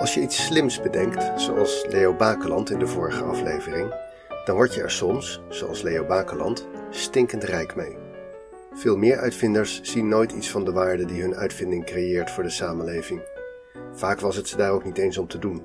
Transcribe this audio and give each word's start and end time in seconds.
Als 0.00 0.14
je 0.14 0.20
iets 0.20 0.44
slims 0.44 0.80
bedenkt, 0.80 1.40
zoals 1.40 1.86
Leo 1.88 2.14
Bakeland 2.14 2.70
in 2.70 2.78
de 2.78 2.86
vorige 2.86 3.22
aflevering, 3.22 3.94
dan 4.44 4.54
word 4.54 4.74
je 4.74 4.82
er 4.82 4.90
soms, 4.90 5.40
zoals 5.48 5.82
Leo 5.82 6.04
Bakeland, 6.04 6.66
stinkend 6.90 7.44
rijk 7.44 7.76
mee. 7.76 7.96
Veel 8.72 8.96
meer 8.96 9.18
uitvinders 9.18 9.80
zien 9.82 10.08
nooit 10.08 10.32
iets 10.32 10.50
van 10.50 10.64
de 10.64 10.72
waarde 10.72 11.04
die 11.04 11.22
hun 11.22 11.36
uitvinding 11.36 11.84
creëert 11.84 12.30
voor 12.30 12.42
de 12.42 12.50
samenleving. 12.50 13.20
Vaak 13.92 14.20
was 14.20 14.36
het 14.36 14.48
ze 14.48 14.56
daar 14.56 14.70
ook 14.70 14.84
niet 14.84 14.98
eens 14.98 15.18
om 15.18 15.28
te 15.28 15.38
doen. 15.38 15.62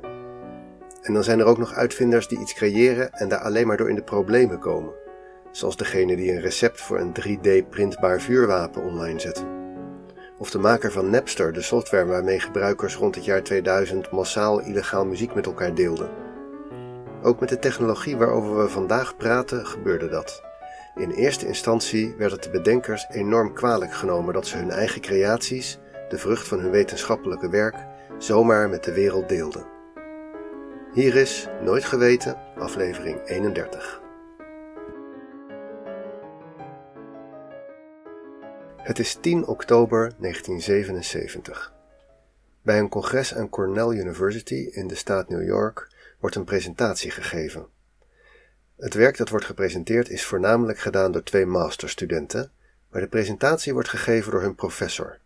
En 1.01 1.13
dan 1.13 1.23
zijn 1.23 1.39
er 1.39 1.45
ook 1.45 1.57
nog 1.57 1.73
uitvinders 1.73 2.27
die 2.27 2.39
iets 2.39 2.53
creëren 2.53 3.11
en 3.11 3.29
daar 3.29 3.39
alleen 3.39 3.67
maar 3.67 3.77
door 3.77 3.89
in 3.89 3.95
de 3.95 4.03
problemen 4.03 4.59
komen, 4.59 4.93
zoals 5.51 5.77
degene 5.77 6.15
die 6.15 6.31
een 6.31 6.41
recept 6.41 6.81
voor 6.81 6.99
een 6.99 7.13
3D-printbaar 7.13 8.21
vuurwapen 8.21 8.83
online 8.83 9.19
zetten. 9.19 9.64
Of 10.37 10.51
de 10.51 10.59
maker 10.59 10.91
van 10.91 11.09
Napster, 11.09 11.53
de 11.53 11.61
software 11.61 12.05
waarmee 12.05 12.39
gebruikers 12.39 12.95
rond 12.95 13.15
het 13.15 13.25
jaar 13.25 13.43
2000 13.43 14.11
massaal 14.11 14.59
illegaal 14.59 15.05
muziek 15.05 15.35
met 15.35 15.45
elkaar 15.45 15.73
deelden. 15.73 16.09
Ook 17.23 17.39
met 17.39 17.49
de 17.49 17.59
technologie 17.59 18.17
waarover 18.17 18.57
we 18.57 18.69
vandaag 18.69 19.17
praten 19.17 19.65
gebeurde 19.65 20.09
dat. 20.09 20.43
In 20.95 21.11
eerste 21.11 21.47
instantie 21.47 22.15
werd 22.17 22.31
het 22.31 22.43
de 22.43 22.49
bedenkers 22.49 23.05
enorm 23.09 23.53
kwalijk 23.53 23.93
genomen 23.93 24.33
dat 24.33 24.47
ze 24.47 24.57
hun 24.57 24.71
eigen 24.71 25.01
creaties, 25.01 25.79
de 26.09 26.17
vrucht 26.17 26.47
van 26.47 26.59
hun 26.59 26.71
wetenschappelijke 26.71 27.49
werk, 27.49 27.75
zomaar 28.17 28.69
met 28.69 28.83
de 28.83 28.93
wereld 28.93 29.29
deelden. 29.29 29.65
Hier 30.93 31.15
is 31.15 31.47
Nooit 31.63 31.85
Geweten, 31.85 32.37
aflevering 32.57 33.19
31. 33.25 34.04
Het 38.85 38.99
is 38.99 39.17
10 39.21 39.45
oktober 39.47 39.99
1977. 40.19 41.73
Bij 42.61 42.79
een 42.79 42.89
congres 42.89 43.35
aan 43.35 43.49
Cornell 43.49 43.97
University 43.97 44.69
in 44.71 44.87
de 44.87 44.95
staat 44.95 45.29
New 45.29 45.45
York 45.45 45.89
wordt 46.19 46.35
een 46.35 46.43
presentatie 46.43 47.11
gegeven. 47.11 47.67
Het 48.75 48.93
werk 48.93 49.17
dat 49.17 49.29
wordt 49.29 49.45
gepresenteerd 49.45 50.09
is 50.09 50.25
voornamelijk 50.25 50.79
gedaan 50.79 51.11
door 51.11 51.23
twee 51.23 51.45
masterstudenten, 51.45 52.51
maar 52.89 53.01
de 53.01 53.07
presentatie 53.07 53.73
wordt 53.73 53.89
gegeven 53.89 54.31
door 54.31 54.41
hun 54.41 54.55
professor. 54.55 55.19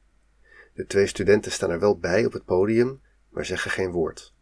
De 0.73 0.85
twee 0.85 1.07
studenten 1.07 1.51
staan 1.51 1.69
er 1.69 1.79
wel 1.79 1.97
bij 1.97 2.25
op 2.25 2.33
het 2.33 2.45
podium, 2.45 3.01
maar 3.29 3.45
zeggen 3.45 3.71
geen 3.71 3.91
woord. 3.91 4.33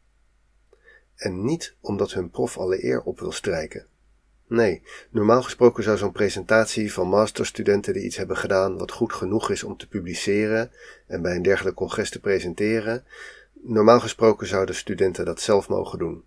En 1.16 1.46
niet 1.46 1.76
omdat 1.82 2.14
hun 2.14 2.30
prof 2.30 2.58
alle 2.58 2.84
eer 2.84 3.02
op 3.02 3.20
wil 3.20 3.32
strijken. 3.32 3.88
Nee, 4.50 4.82
normaal 5.10 5.44
gesproken 5.44 5.84
zou 5.84 5.98
zo'n 5.98 6.12
presentatie 6.12 6.94
van 6.94 7.08
masterstudenten 7.08 7.94
die 7.94 8.04
iets 8.04 8.18
hebben 8.18 8.38
gedaan 8.38 8.78
wat 8.78 8.92
goed 8.92 9.14
genoeg 9.14 9.52
is 9.52 9.64
om 9.64 9.78
te 9.78 9.88
publiceren 9.88 10.72
en 11.08 11.22
bij 11.22 11.36
een 11.36 11.42
dergelijk 11.42 11.76
congres 11.76 12.10
te 12.10 12.20
presenteren, 12.20 13.06
normaal 13.54 14.00
gesproken 14.00 14.48
zouden 14.48 14.76
studenten 14.76 15.26
dat 15.26 15.42
zelf 15.42 15.70
mogen 15.70 16.00
doen. 16.00 16.24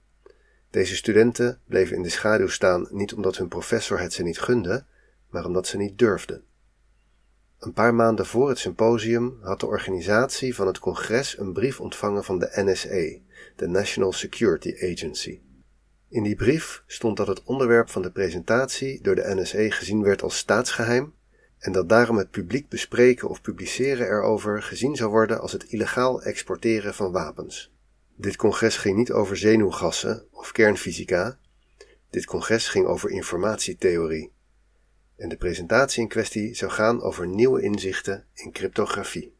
Deze 0.71 0.97
studenten 0.97 1.61
bleven 1.67 1.97
in 1.97 2.03
de 2.03 2.09
schaduw 2.09 2.48
staan 2.48 2.89
niet 2.91 3.15
omdat 3.15 3.37
hun 3.37 3.48
professor 3.48 4.01
het 4.01 4.13
ze 4.13 4.23
niet 4.23 4.41
gunde, 4.41 4.85
maar 5.29 5.45
omdat 5.45 5.67
ze 5.67 5.77
niet 5.77 5.98
durfden. 5.98 6.43
Een 7.59 7.73
paar 7.73 7.95
maanden 7.95 8.27
voor 8.27 8.48
het 8.48 8.59
symposium 8.59 9.39
had 9.43 9.61
de 9.61 9.67
organisatie 9.67 10.55
van 10.55 10.67
het 10.67 10.79
congres 10.79 11.39
een 11.39 11.53
brief 11.53 11.81
ontvangen 11.81 12.25
van 12.25 12.39
de 12.39 12.51
NSA, 12.55 13.21
de 13.57 13.67
National 13.69 14.13
Security 14.13 14.75
Agency. 14.93 15.41
In 16.11 16.22
die 16.22 16.36
brief 16.36 16.83
stond 16.86 17.16
dat 17.16 17.27
het 17.27 17.42
onderwerp 17.44 17.91
van 17.91 18.03
de 18.03 18.11
presentatie 18.11 19.03
door 19.03 19.14
de 19.14 19.34
NSA 19.34 19.70
gezien 19.70 20.03
werd 20.03 20.22
als 20.22 20.36
staatsgeheim 20.36 21.14
en 21.58 21.72
dat 21.72 21.89
daarom 21.89 22.17
het 22.17 22.30
publiek 22.30 22.69
bespreken 22.69 23.28
of 23.28 23.41
publiceren 23.41 24.07
erover 24.07 24.62
gezien 24.62 24.96
zou 24.96 25.11
worden 25.11 25.40
als 25.40 25.52
het 25.52 25.64
illegaal 25.64 26.23
exporteren 26.23 26.95
van 26.95 27.12
wapens. 27.12 27.73
Dit 28.17 28.36
congres 28.36 28.77
ging 28.77 28.96
niet 28.96 29.12
over 29.12 29.36
zenuwgassen 29.36 30.27
of 30.30 30.52
kernfysica. 30.52 31.39
Dit 32.11 32.24
congres 32.24 32.68
ging 32.68 32.86
over 32.86 33.11
informatietheorie. 33.11 34.33
En 35.17 35.29
de 35.29 35.36
presentatie 35.36 36.02
in 36.02 36.08
kwestie 36.08 36.55
zou 36.55 36.70
gaan 36.70 37.02
over 37.02 37.27
nieuwe 37.27 37.62
inzichten 37.62 38.27
in 38.35 38.52
cryptografie. 38.52 39.35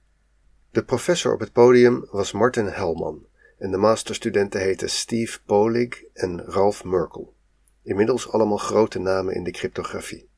De 0.71 0.84
professor 0.84 1.33
op 1.33 1.41
het 1.41 1.53
podium 1.53 2.06
was 2.11 2.33
Martin 2.33 2.66
Hellman, 2.66 3.27
en 3.60 3.71
de 3.71 3.76
masterstudenten 3.76 4.60
heten 4.60 4.91
Steve 4.91 5.38
Polig 5.47 6.03
en 6.12 6.41
Ralph 6.47 6.84
Merkel. 6.84 7.34
Inmiddels 7.82 8.32
allemaal 8.32 8.56
grote 8.56 8.98
namen 8.98 9.34
in 9.34 9.44
de 9.44 9.50
cryptografie. 9.50 10.28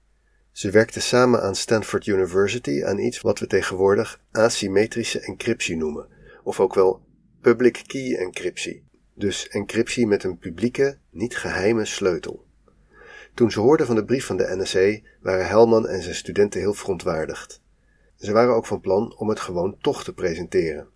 Ze 0.50 0.70
werkten 0.70 1.02
samen 1.02 1.42
aan 1.42 1.54
Stanford 1.54 2.06
University 2.06 2.84
aan 2.84 2.98
iets 2.98 3.20
wat 3.20 3.38
we 3.38 3.46
tegenwoordig 3.46 4.20
asymmetrische 4.32 5.20
encryptie 5.20 5.76
noemen, 5.76 6.08
of 6.42 6.60
ook 6.60 6.74
wel 6.74 7.02
public 7.40 7.82
key 7.86 8.16
encryptie, 8.16 8.84
dus 9.14 9.48
encryptie 9.48 10.06
met 10.06 10.24
een 10.24 10.38
publieke, 10.38 10.98
niet 11.10 11.36
geheime 11.36 11.84
sleutel. 11.84 12.44
Toen 13.34 13.50
ze 13.50 13.60
hoorden 13.60 13.86
van 13.86 13.96
de 13.96 14.04
brief 14.04 14.26
van 14.26 14.36
de 14.36 14.56
NSA, 14.56 15.08
waren 15.20 15.46
Helman 15.46 15.88
en 15.88 16.02
zijn 16.02 16.14
studenten 16.14 16.60
heel 16.60 16.74
verontwaardigd. 16.74 17.62
Ze 18.16 18.32
waren 18.32 18.54
ook 18.54 18.66
van 18.66 18.80
plan 18.80 19.16
om 19.16 19.28
het 19.28 19.40
gewoon 19.40 19.76
toch 19.80 20.04
te 20.04 20.14
presenteren. 20.14 20.91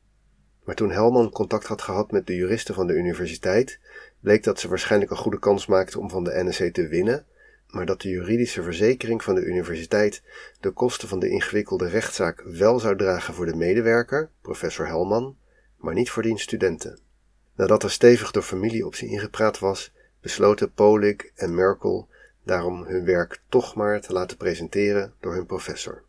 Maar 0.66 0.75
toen 0.75 0.91
Helman 0.91 1.31
contact 1.31 1.66
had 1.66 1.82
gehad 1.82 2.10
met 2.10 2.27
de 2.27 2.34
juristen 2.34 2.75
van 2.75 2.87
de 2.87 2.94
universiteit, 2.94 3.78
bleek 4.21 4.43
dat 4.43 4.60
ze 4.60 4.69
waarschijnlijk 4.69 5.10
een 5.10 5.16
goede 5.16 5.38
kans 5.38 5.66
maakten 5.66 6.00
om 6.00 6.10
van 6.10 6.25
de 6.25 6.44
NSC 6.44 6.75
te 6.75 6.88
winnen, 6.88 7.27
maar 7.71 7.87
dat 7.87 8.00
de 8.00 8.09
juridische 8.09 8.62
verzekering 8.62 9.22
van 9.22 9.34
de 9.34 9.44
universiteit 9.44 10.22
de 10.60 10.71
kosten 10.71 11.09
van 11.09 11.19
de 11.19 11.28
ingewikkelde 11.28 11.88
rechtszaak 11.88 12.43
wel 12.43 12.78
zou 12.78 12.97
dragen 12.97 13.34
voor 13.34 13.47
de 13.47 13.56
medewerker, 13.56 14.31
professor 14.41 14.87
Helman, 14.87 15.37
maar 15.76 15.94
niet 15.94 16.10
voor 16.10 16.22
diens 16.22 16.43
studenten. 16.43 16.99
Nadat 17.56 17.82
er 17.82 17.91
stevig 17.91 18.31
door 18.31 18.43
familie 18.43 18.87
op 18.87 18.94
ze 18.94 19.06
ingepraat 19.06 19.59
was, 19.59 19.93
besloten 20.21 20.72
Polik 20.72 21.32
en 21.34 21.55
Merkel 21.55 22.09
daarom 22.44 22.84
hun 22.84 23.05
werk 23.05 23.43
toch 23.49 23.75
maar 23.75 24.00
te 24.00 24.12
laten 24.12 24.37
presenteren 24.37 25.15
door 25.21 25.34
hun 25.34 25.47
professor. 25.47 26.03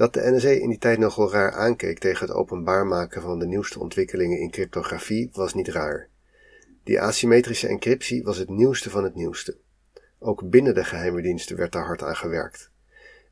Dat 0.00 0.12
de 0.14 0.30
NSA 0.30 0.48
in 0.48 0.68
die 0.68 0.78
tijd 0.78 0.98
nogal 0.98 1.30
raar 1.30 1.52
aankeek 1.52 1.98
tegen 1.98 2.26
het 2.26 2.36
openbaar 2.36 2.86
maken 2.86 3.22
van 3.22 3.38
de 3.38 3.46
nieuwste 3.46 3.80
ontwikkelingen 3.80 4.38
in 4.38 4.50
cryptografie 4.50 5.28
was 5.32 5.54
niet 5.54 5.68
raar. 5.68 6.08
Die 6.84 7.00
asymmetrische 7.00 7.68
encryptie 7.68 8.22
was 8.22 8.36
het 8.36 8.48
nieuwste 8.48 8.90
van 8.90 9.04
het 9.04 9.14
nieuwste. 9.14 9.56
Ook 10.18 10.50
binnen 10.50 10.74
de 10.74 10.84
geheime 10.84 11.22
diensten 11.22 11.56
werd 11.56 11.72
daar 11.72 11.84
hard 11.84 12.02
aan 12.02 12.16
gewerkt. 12.16 12.70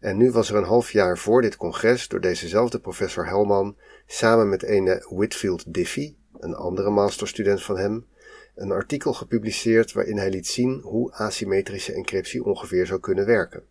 En 0.01 0.17
nu 0.17 0.31
was 0.31 0.51
er 0.51 0.57
een 0.57 0.65
half 0.65 0.93
jaar 0.93 1.19
voor 1.19 1.43
dit 1.43 1.57
congres 1.57 2.09
door 2.09 2.21
dezezelfde 2.21 2.81
professor 2.81 3.27
Hellman 3.27 3.77
samen 4.07 4.49
met 4.49 4.63
ene 4.63 5.07
Whitfield 5.11 5.75
Diffie, 5.75 6.19
een 6.39 6.55
andere 6.55 6.91
masterstudent 6.91 7.63
van 7.63 7.79
hem, 7.79 8.07
een 8.55 8.73
artikel 8.73 9.13
gepubliceerd 9.13 9.93
waarin 9.93 10.19
hij 10.19 10.31
liet 10.31 10.47
zien 10.47 10.81
hoe 10.81 11.13
asymmetrische 11.13 11.93
encryptie 11.93 12.45
ongeveer 12.45 12.87
zou 12.87 13.01
kunnen 13.01 13.27
werken. 13.27 13.63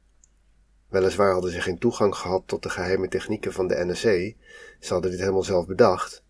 Weliswaar 0.89 1.31
hadden 1.31 1.51
ze 1.51 1.61
geen 1.61 1.77
toegang 1.77 2.15
gehad 2.15 2.43
tot 2.45 2.63
de 2.63 2.69
geheime 2.69 3.07
technieken 3.07 3.53
van 3.53 3.67
de 3.67 3.85
NSA, 3.85 4.31
ze 4.79 4.93
hadden 4.93 5.11
dit 5.11 5.19
helemaal 5.19 5.43
zelf 5.43 5.65
bedacht, 5.65 6.23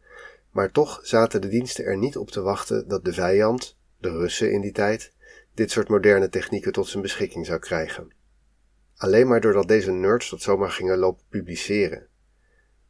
maar 0.52 0.72
toch 0.72 1.00
zaten 1.04 1.42
de 1.42 1.48
diensten 1.48 1.86
er 1.86 1.98
niet 1.98 2.18
op 2.18 2.32
te 2.32 2.42
wachten 2.42 2.88
dat 2.88 3.06
de 3.06 3.14
vijand, 3.14 3.78
de 3.98 4.10
Russen 4.10 4.52
in 4.52 4.62
die 4.62 4.72
tijd, 4.72 5.14
dit 5.54 5.72
soort 5.72 5.90
moderne 5.90 6.30
technieken 6.30 6.72
tot 6.72 6.88
zijn 6.88 7.02
beschikking 7.02 7.46
zou 7.46 7.60
krijgen. 7.60 8.14
Alleen 8.96 9.28
maar 9.28 9.42
doordat 9.42 9.68
deze 9.68 9.92
nerds 9.92 10.30
dat 10.30 10.42
zomaar 10.42 10.72
gingen 10.72 10.98
lopen 10.98 11.24
publiceren. 11.30 12.08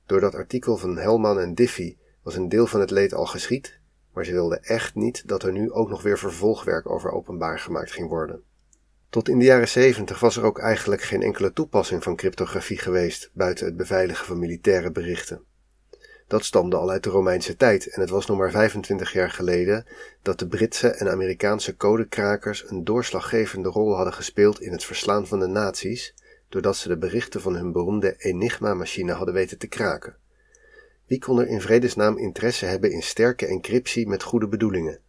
Door 0.05 0.19
dat 0.19 0.35
artikel 0.35 0.77
van 0.77 0.97
Hellman 0.97 1.39
en 1.39 1.53
Diffie 1.53 1.97
was 2.23 2.35
een 2.35 2.49
deel 2.49 2.67
van 2.67 2.79
het 2.79 2.91
leed 2.91 3.13
al 3.13 3.25
geschied, 3.25 3.79
maar 4.13 4.25
ze 4.25 4.31
wilden 4.31 4.63
echt 4.63 4.95
niet 4.95 5.27
dat 5.27 5.43
er 5.43 5.51
nu 5.51 5.71
ook 5.71 5.89
nog 5.89 6.01
weer 6.01 6.17
vervolgwerk 6.17 6.89
over 6.89 7.11
openbaar 7.11 7.59
gemaakt 7.59 7.91
ging 7.91 8.09
worden. 8.09 8.43
Tot 9.17 9.29
in 9.29 9.39
de 9.39 9.45
jaren 9.45 9.67
70 9.67 10.19
was 10.19 10.37
er 10.37 10.43
ook 10.43 10.59
eigenlijk 10.59 11.01
geen 11.01 11.21
enkele 11.21 11.53
toepassing 11.53 12.03
van 12.03 12.15
cryptografie 12.15 12.77
geweest 12.77 13.29
buiten 13.33 13.65
het 13.65 13.77
beveiligen 13.77 14.25
van 14.25 14.39
militaire 14.39 14.91
berichten. 14.91 15.43
Dat 16.27 16.45
stamde 16.45 16.75
al 16.75 16.89
uit 16.89 17.03
de 17.03 17.09
Romeinse 17.09 17.55
tijd 17.55 17.87
en 17.87 18.01
het 18.01 18.09
was 18.09 18.25
nog 18.25 18.37
maar 18.37 18.51
25 18.51 19.13
jaar 19.13 19.29
geleden 19.29 19.85
dat 20.21 20.39
de 20.39 20.47
Britse 20.47 20.87
en 20.87 21.09
Amerikaanse 21.09 21.77
codekrakers 21.77 22.69
een 22.69 22.83
doorslaggevende 22.83 23.69
rol 23.69 23.95
hadden 23.95 24.13
gespeeld 24.13 24.61
in 24.61 24.71
het 24.71 24.83
verslaan 24.83 25.27
van 25.27 25.39
de 25.39 25.47
nazi's, 25.47 26.13
doordat 26.49 26.75
ze 26.75 26.87
de 26.87 26.97
berichten 26.97 27.41
van 27.41 27.55
hun 27.55 27.71
beroemde 27.71 28.15
Enigma-machine 28.17 29.11
hadden 29.11 29.33
weten 29.33 29.57
te 29.57 29.67
kraken. 29.67 30.15
Wie 31.05 31.19
kon 31.19 31.39
er 31.39 31.47
in 31.47 31.61
vredesnaam 31.61 32.17
interesse 32.17 32.65
hebben 32.65 32.91
in 32.91 33.03
sterke 33.03 33.45
encryptie 33.47 34.07
met 34.07 34.23
goede 34.23 34.47
bedoelingen? 34.47 34.99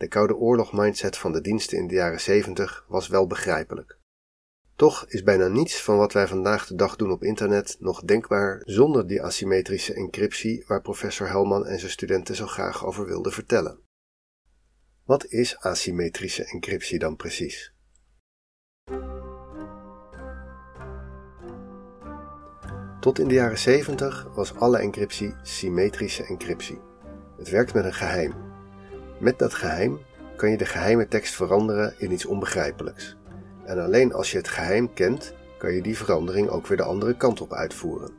De 0.00 0.08
Koude 0.08 0.36
Oorlog-mindset 0.36 1.16
van 1.16 1.32
de 1.32 1.40
diensten 1.40 1.78
in 1.78 1.86
de 1.86 1.94
jaren 1.94 2.20
70 2.20 2.84
was 2.88 3.08
wel 3.08 3.26
begrijpelijk. 3.26 3.98
Toch 4.76 5.04
is 5.06 5.22
bijna 5.22 5.48
niets 5.48 5.82
van 5.82 5.96
wat 5.96 6.12
wij 6.12 6.26
vandaag 6.26 6.66
de 6.66 6.74
dag 6.74 6.96
doen 6.96 7.10
op 7.10 7.22
internet 7.22 7.76
nog 7.78 8.02
denkbaar 8.02 8.62
zonder 8.64 9.06
die 9.06 9.22
asymmetrische 9.22 9.94
encryptie 9.94 10.64
waar 10.66 10.80
professor 10.80 11.28
Helman 11.28 11.66
en 11.66 11.78
zijn 11.78 11.90
studenten 11.90 12.36
zo 12.36 12.46
graag 12.46 12.84
over 12.84 13.06
wilden 13.06 13.32
vertellen. 13.32 13.80
Wat 15.04 15.26
is 15.26 15.58
asymmetrische 15.58 16.44
encryptie 16.44 16.98
dan 16.98 17.16
precies? 17.16 17.74
Tot 23.00 23.18
in 23.18 23.28
de 23.28 23.34
jaren 23.34 23.58
70 23.58 24.28
was 24.34 24.54
alle 24.54 24.78
encryptie 24.78 25.34
symmetrische 25.42 26.24
encryptie. 26.24 26.78
Het 27.36 27.48
werkt 27.48 27.74
met 27.74 27.84
een 27.84 27.94
geheim. 27.94 28.49
Met 29.20 29.38
dat 29.38 29.54
geheim 29.54 29.98
kan 30.36 30.50
je 30.50 30.56
de 30.56 30.66
geheime 30.66 31.08
tekst 31.08 31.34
veranderen 31.34 31.94
in 31.98 32.12
iets 32.12 32.26
onbegrijpelijks. 32.26 33.16
En 33.64 33.78
alleen 33.78 34.12
als 34.12 34.30
je 34.30 34.36
het 34.36 34.48
geheim 34.48 34.94
kent, 34.94 35.34
kan 35.58 35.72
je 35.72 35.82
die 35.82 35.96
verandering 35.96 36.48
ook 36.48 36.66
weer 36.66 36.76
de 36.76 36.82
andere 36.82 37.16
kant 37.16 37.40
op 37.40 37.52
uitvoeren. 37.52 38.10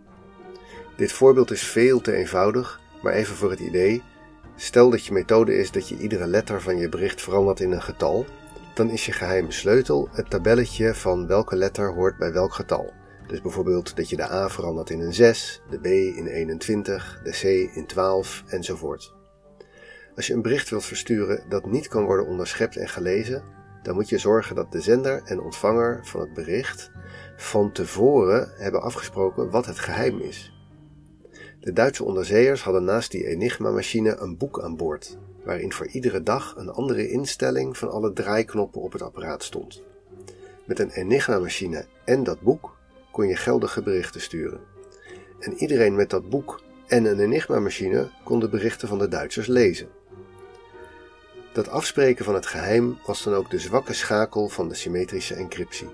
Dit 0.95 1.11
voorbeeld 1.11 1.51
is 1.51 1.63
veel 1.63 2.01
te 2.01 2.13
eenvoudig, 2.13 2.79
maar 3.03 3.13
even 3.13 3.35
voor 3.35 3.49
het 3.49 3.59
idee. 3.59 4.03
Stel 4.55 4.89
dat 4.89 5.05
je 5.05 5.13
methode 5.13 5.55
is 5.55 5.71
dat 5.71 5.87
je 5.87 5.97
iedere 5.97 6.27
letter 6.27 6.61
van 6.61 6.77
je 6.77 6.89
bericht 6.89 7.21
verandert 7.21 7.59
in 7.59 7.71
een 7.71 7.81
getal, 7.81 8.25
dan 8.73 8.89
is 8.89 9.05
je 9.05 9.11
geheime 9.11 9.51
sleutel 9.51 10.09
het 10.11 10.29
tabelletje 10.29 10.95
van 10.95 11.27
welke 11.27 11.55
letter 11.55 11.93
hoort 11.93 12.17
bij 12.17 12.33
welk 12.33 12.53
getal. 12.53 12.93
Dus 13.27 13.41
bijvoorbeeld 13.41 13.95
dat 13.95 14.09
je 14.09 14.15
de 14.15 14.31
A 14.31 14.49
verandert 14.49 14.89
in 14.89 14.99
een 14.99 15.13
6, 15.13 15.61
de 15.69 15.79
B 15.79 15.85
in 16.17 16.27
21, 16.27 17.21
de 17.23 17.31
C 17.31 17.75
in 17.75 17.85
12 17.85 18.43
enzovoort. 18.47 19.20
Als 20.15 20.27
je 20.27 20.33
een 20.33 20.41
bericht 20.41 20.69
wilt 20.69 20.85
versturen 20.85 21.43
dat 21.49 21.65
niet 21.65 21.87
kan 21.87 22.05
worden 22.05 22.27
onderschept 22.27 22.77
en 22.77 22.89
gelezen, 22.89 23.43
dan 23.83 23.95
moet 23.95 24.09
je 24.09 24.17
zorgen 24.17 24.55
dat 24.55 24.71
de 24.71 24.81
zender 24.81 25.21
en 25.25 25.41
ontvanger 25.41 25.99
van 26.03 26.19
het 26.21 26.33
bericht 26.33 26.91
van 27.35 27.71
tevoren 27.71 28.51
hebben 28.55 28.81
afgesproken 28.81 29.49
wat 29.49 29.65
het 29.65 29.79
geheim 29.79 30.19
is. 30.19 30.53
De 31.59 31.73
Duitse 31.73 32.03
onderzeeërs 32.03 32.63
hadden 32.63 32.83
naast 32.83 33.11
die 33.11 33.27
Enigma-machine 33.27 34.15
een 34.15 34.37
boek 34.37 34.61
aan 34.61 34.77
boord, 34.77 35.17
waarin 35.43 35.73
voor 35.73 35.87
iedere 35.87 36.23
dag 36.23 36.53
een 36.57 36.69
andere 36.69 37.09
instelling 37.09 37.77
van 37.77 37.91
alle 37.91 38.13
draaiknoppen 38.13 38.81
op 38.81 38.91
het 38.91 39.01
apparaat 39.01 39.43
stond. 39.43 39.83
Met 40.65 40.79
een 40.79 40.89
Enigma-machine 40.89 41.85
en 42.05 42.23
dat 42.23 42.41
boek 42.41 42.77
kon 43.11 43.27
je 43.27 43.35
geldige 43.35 43.83
berichten 43.83 44.21
sturen. 44.21 44.59
En 45.39 45.53
iedereen 45.53 45.95
met 45.95 46.09
dat 46.09 46.29
boek 46.29 46.61
en 46.87 47.05
een 47.05 47.19
Enigma-machine 47.19 48.09
kon 48.23 48.39
de 48.39 48.49
berichten 48.49 48.87
van 48.87 48.99
de 48.99 49.07
Duitsers 49.07 49.47
lezen. 49.47 49.87
Dat 51.53 51.69
afspreken 51.69 52.25
van 52.25 52.33
het 52.33 52.45
geheim 52.45 52.97
was 53.05 53.23
dan 53.23 53.33
ook 53.33 53.49
de 53.49 53.59
zwakke 53.59 53.93
schakel 53.93 54.47
van 54.47 54.69
de 54.69 54.75
symmetrische 54.75 55.35
encryptie. 55.35 55.89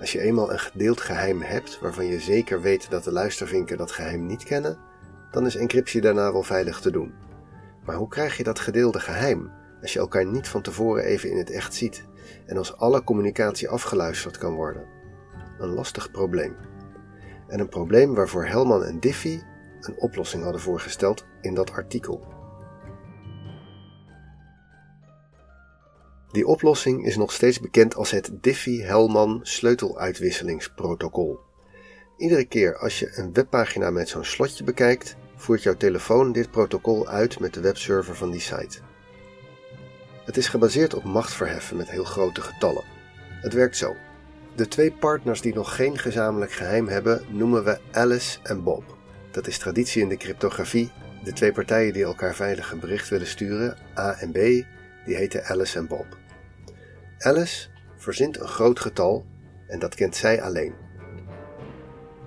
Als 0.00 0.12
je 0.12 0.20
eenmaal 0.20 0.52
een 0.52 0.58
gedeeld 0.58 1.00
geheim 1.00 1.42
hebt 1.42 1.78
waarvan 1.80 2.06
je 2.06 2.20
zeker 2.20 2.60
weet 2.60 2.90
dat 2.90 3.04
de 3.04 3.12
luistervinken 3.12 3.76
dat 3.76 3.92
geheim 3.92 4.26
niet 4.26 4.44
kennen, 4.44 4.78
dan 5.30 5.46
is 5.46 5.56
encryptie 5.56 6.00
daarna 6.00 6.32
wel 6.32 6.42
veilig 6.42 6.80
te 6.80 6.90
doen. 6.90 7.14
Maar 7.84 7.96
hoe 7.96 8.08
krijg 8.08 8.36
je 8.36 8.42
dat 8.42 8.58
gedeelde 8.58 9.00
geheim 9.00 9.50
als 9.80 9.92
je 9.92 9.98
elkaar 9.98 10.26
niet 10.26 10.48
van 10.48 10.62
tevoren 10.62 11.04
even 11.04 11.30
in 11.30 11.38
het 11.38 11.50
echt 11.50 11.74
ziet 11.74 12.04
en 12.46 12.56
als 12.56 12.76
alle 12.76 13.04
communicatie 13.04 13.68
afgeluisterd 13.68 14.38
kan 14.38 14.54
worden? 14.54 14.86
Een 15.58 15.74
lastig 15.74 16.10
probleem. 16.10 16.56
En 17.48 17.60
een 17.60 17.68
probleem 17.68 18.14
waarvoor 18.14 18.46
Helman 18.46 18.84
en 18.84 19.00
Diffie 19.00 19.42
een 19.80 19.96
oplossing 19.96 20.42
hadden 20.42 20.60
voorgesteld 20.60 21.26
in 21.40 21.54
dat 21.54 21.72
artikel. 21.72 22.39
Die 26.32 26.46
oplossing 26.46 27.06
is 27.06 27.16
nog 27.16 27.32
steeds 27.32 27.60
bekend 27.60 27.94
als 27.94 28.10
het 28.10 28.30
Diffie-Hellman 28.32 29.40
sleuteluitwisselingsprotocol. 29.42 31.38
Iedere 32.16 32.44
keer 32.44 32.76
als 32.76 32.98
je 32.98 33.12
een 33.16 33.32
webpagina 33.32 33.90
met 33.90 34.08
zo'n 34.08 34.24
slotje 34.24 34.64
bekijkt, 34.64 35.16
voert 35.36 35.62
jouw 35.62 35.76
telefoon 35.76 36.32
dit 36.32 36.50
protocol 36.50 37.08
uit 37.08 37.40
met 37.40 37.54
de 37.54 37.60
webserver 37.60 38.14
van 38.14 38.30
die 38.30 38.40
site. 38.40 38.78
Het 40.24 40.36
is 40.36 40.48
gebaseerd 40.48 40.94
op 40.94 41.04
machtverheffen 41.04 41.76
met 41.76 41.90
heel 41.90 42.04
grote 42.04 42.40
getallen. 42.40 42.84
Het 43.40 43.52
werkt 43.52 43.76
zo. 43.76 43.96
De 44.56 44.68
twee 44.68 44.92
partners 44.92 45.40
die 45.40 45.54
nog 45.54 45.76
geen 45.76 45.98
gezamenlijk 45.98 46.52
geheim 46.52 46.88
hebben, 46.88 47.24
noemen 47.28 47.64
we 47.64 47.78
Alice 47.92 48.38
en 48.42 48.62
Bob. 48.62 48.96
Dat 49.30 49.46
is 49.46 49.58
traditie 49.58 50.02
in 50.02 50.08
de 50.08 50.16
cryptografie. 50.16 50.90
De 51.24 51.32
twee 51.32 51.52
partijen 51.52 51.92
die 51.92 52.04
elkaar 52.04 52.34
veilig 52.34 52.72
een 52.72 52.80
bericht 52.80 53.08
willen 53.08 53.26
sturen, 53.26 53.76
A 53.98 54.16
en 54.18 54.30
B, 54.30 54.34
die 55.06 55.16
heten 55.16 55.44
Alice 55.44 55.78
en 55.78 55.86
Bob. 55.86 56.19
Alice 57.22 57.68
verzint 57.96 58.40
een 58.40 58.48
groot 58.48 58.80
getal 58.80 59.24
en 59.66 59.78
dat 59.78 59.94
kent 59.94 60.16
zij 60.16 60.42
alleen. 60.42 60.74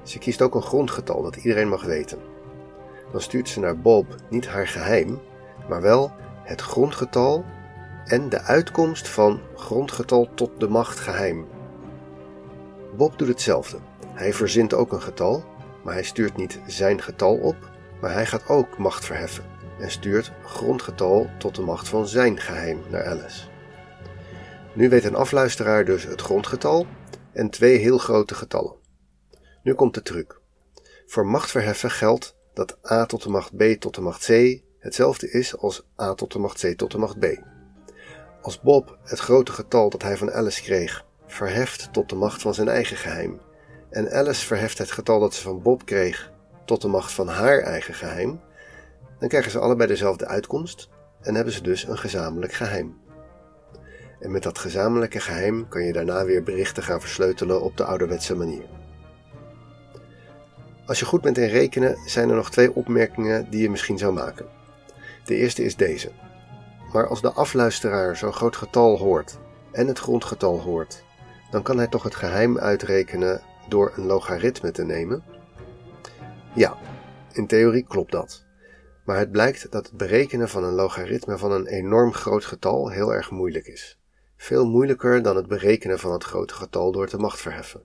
Ze 0.03 0.19
kiest 0.19 0.41
ook 0.41 0.55
een 0.55 0.61
grondgetal 0.61 1.21
dat 1.23 1.35
iedereen 1.35 1.69
mag 1.69 1.83
weten. 1.83 2.19
Dan 3.11 3.21
stuurt 3.21 3.49
ze 3.49 3.59
naar 3.59 3.79
Bob 3.79 4.15
niet 4.29 4.47
haar 4.47 4.67
geheim, 4.67 5.21
maar 5.69 5.81
wel 5.81 6.11
het 6.43 6.61
grondgetal 6.61 7.45
en 8.05 8.29
de 8.29 8.41
uitkomst 8.41 9.07
van 9.07 9.41
grondgetal 9.55 10.29
tot 10.33 10.59
de 10.59 10.67
macht 10.67 10.99
geheim. 10.99 11.47
Bob 12.95 13.17
doet 13.17 13.27
hetzelfde. 13.27 13.77
Hij 14.13 14.33
verzint 14.33 14.73
ook 14.73 14.91
een 14.91 15.01
getal, 15.01 15.43
maar 15.83 15.93
hij 15.93 16.03
stuurt 16.03 16.37
niet 16.37 16.59
zijn 16.67 17.01
getal 17.01 17.35
op, 17.35 17.55
maar 18.01 18.13
hij 18.13 18.25
gaat 18.25 18.47
ook 18.47 18.77
macht 18.77 19.05
verheffen 19.05 19.43
en 19.79 19.91
stuurt 19.91 20.31
grondgetal 20.43 21.29
tot 21.37 21.55
de 21.55 21.61
macht 21.61 21.87
van 21.87 22.07
zijn 22.07 22.39
geheim 22.39 22.79
naar 22.89 23.05
Alice. 23.05 23.51
Nu 24.73 24.89
weet 24.89 25.03
een 25.03 25.15
afluisteraar 25.15 25.85
dus 25.85 26.03
het 26.03 26.21
grondgetal 26.21 26.85
en 27.31 27.49
twee 27.49 27.77
heel 27.77 27.97
grote 27.97 28.35
getallen. 28.35 28.75
Nu 29.63 29.73
komt 29.73 29.93
de 29.93 30.01
truc. 30.01 30.39
Voor 31.05 31.25
machtverheffen 31.25 31.91
geldt 31.91 32.35
dat 32.53 32.77
a 32.91 33.05
tot 33.05 33.23
de 33.23 33.29
macht 33.29 33.57
b 33.57 33.63
tot 33.79 33.95
de 33.95 34.01
macht 34.01 34.25
c 34.25 34.61
hetzelfde 34.79 35.31
is 35.31 35.57
als 35.57 35.87
a 36.01 36.13
tot 36.13 36.31
de 36.31 36.39
macht 36.39 36.59
c 36.59 36.77
tot 36.77 36.91
de 36.91 36.97
macht 36.97 37.19
b. 37.19 37.25
Als 38.41 38.61
Bob 38.61 38.97
het 39.03 39.19
grote 39.19 39.51
getal 39.51 39.89
dat 39.89 40.01
hij 40.01 40.17
van 40.17 40.31
Alice 40.31 40.61
kreeg 40.61 41.05
verheft 41.27 41.93
tot 41.93 42.09
de 42.09 42.15
macht 42.15 42.41
van 42.41 42.53
zijn 42.53 42.67
eigen 42.67 42.97
geheim 42.97 43.41
en 43.93 44.11
Alice 44.11 44.45
verheft 44.45 44.77
het 44.77 44.91
getal 44.91 45.19
dat 45.19 45.33
ze 45.33 45.41
van 45.41 45.61
Bob 45.61 45.85
kreeg 45.85 46.31
tot 46.65 46.81
de 46.81 46.87
macht 46.87 47.11
van 47.11 47.27
haar 47.27 47.59
eigen 47.59 47.93
geheim, 47.93 48.41
dan 49.19 49.29
krijgen 49.29 49.51
ze 49.51 49.59
allebei 49.59 49.87
dezelfde 49.87 50.27
uitkomst 50.27 50.89
en 51.21 51.35
hebben 51.35 51.53
ze 51.53 51.61
dus 51.61 51.83
een 51.87 51.97
gezamenlijk 51.97 52.53
geheim. 52.53 53.01
En 54.23 54.31
met 54.31 54.43
dat 54.43 54.57
gezamenlijke 54.57 55.19
geheim 55.19 55.67
kan 55.67 55.83
je 55.83 55.93
daarna 55.93 56.25
weer 56.25 56.43
berichten 56.43 56.83
gaan 56.83 56.99
versleutelen 57.01 57.61
op 57.61 57.77
de 57.77 57.83
ouderwetse 57.83 58.35
manier. 58.35 58.63
Als 60.85 60.99
je 60.99 61.05
goed 61.05 61.21
bent 61.21 61.37
in 61.37 61.47
rekenen, 61.47 61.97
zijn 62.05 62.29
er 62.29 62.35
nog 62.35 62.51
twee 62.51 62.75
opmerkingen 62.75 63.49
die 63.49 63.61
je 63.61 63.69
misschien 63.69 63.97
zou 63.97 64.13
maken. 64.13 64.45
De 65.25 65.35
eerste 65.35 65.63
is 65.63 65.75
deze. 65.75 66.11
Maar 66.93 67.07
als 67.07 67.21
de 67.21 67.31
afluisteraar 67.31 68.17
zo'n 68.17 68.33
groot 68.33 68.55
getal 68.55 68.97
hoort 68.97 69.37
en 69.71 69.87
het 69.87 69.99
grondgetal 69.99 70.59
hoort, 70.59 71.03
dan 71.51 71.63
kan 71.63 71.77
hij 71.77 71.87
toch 71.87 72.03
het 72.03 72.15
geheim 72.15 72.57
uitrekenen 72.57 73.41
door 73.67 73.93
een 73.95 74.05
logaritme 74.05 74.71
te 74.71 74.83
nemen? 74.83 75.23
Ja, 76.53 76.77
in 77.31 77.47
theorie 77.47 77.85
klopt 77.87 78.11
dat. 78.11 78.45
Maar 79.05 79.17
het 79.17 79.31
blijkt 79.31 79.71
dat 79.71 79.85
het 79.85 79.97
berekenen 79.97 80.49
van 80.49 80.63
een 80.63 80.73
logaritme 80.73 81.37
van 81.37 81.51
een 81.51 81.67
enorm 81.67 82.13
groot 82.13 82.45
getal 82.45 82.89
heel 82.89 83.13
erg 83.13 83.31
moeilijk 83.31 83.67
is. 83.67 83.97
Veel 84.35 84.65
moeilijker 84.65 85.21
dan 85.21 85.35
het 85.35 85.47
berekenen 85.47 85.99
van 85.99 86.11
het 86.11 86.23
grote 86.23 86.53
getal 86.53 86.91
door 86.91 87.07
te 87.07 87.17
macht 87.17 87.41
verheffen. 87.41 87.83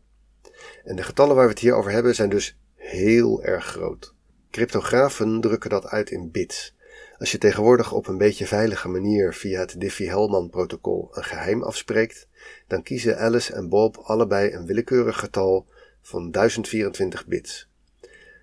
En 0.85 0.97
de 0.97 1.03
getallen 1.03 1.35
waar 1.37 1.45
we 1.45 1.51
het 1.51 1.61
hier 1.61 1.75
over 1.75 1.91
hebben 1.91 2.15
zijn 2.15 2.29
dus 2.29 2.59
heel 2.75 3.43
erg 3.43 3.65
groot. 3.65 4.15
Cryptografen 4.51 5.41
drukken 5.41 5.71
dat 5.71 5.87
uit 5.87 6.11
in 6.11 6.31
bits. 6.31 6.77
Als 7.19 7.33
je 7.33 7.39
tegenwoordig 7.39 7.93
op 7.93 8.07
een 8.07 8.19
beetje 8.19 8.47
veilige 8.47 8.89
manier 8.89 9.35
via 9.35 9.61
het 9.61 9.81
Diffie-Hellman-protocol 9.81 11.09
een 11.13 11.25
geheim 11.25 11.63
afspreekt, 11.63 12.29
dan 12.67 12.83
kiezen 12.83 13.19
Alice 13.19 13.53
en 13.53 13.69
Bob 13.69 13.97
allebei 13.97 14.53
een 14.53 14.67
willekeurig 14.67 15.19
getal 15.19 15.67
van 16.01 16.31
1024 16.31 17.27
bits. 17.27 17.69